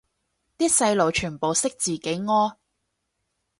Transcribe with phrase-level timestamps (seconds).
[0.57, 2.55] 啲細路全部識自己屙